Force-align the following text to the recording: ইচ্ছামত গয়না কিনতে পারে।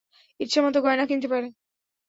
ইচ্ছামত 0.39 0.75
গয়না 0.77 1.05
কিনতে 1.05 1.27
পারে। 1.27 1.47